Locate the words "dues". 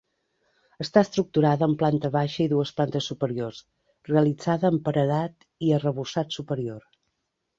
2.53-2.71